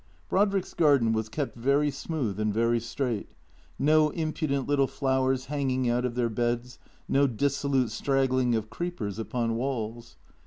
[0.31, 3.29] Brodrick's garden was kept very smooth and very straight,
[3.77, 9.19] no impudent little flowers hanging out of their beds, no dis solute straggling of creepers
[9.19, 10.17] upon walls.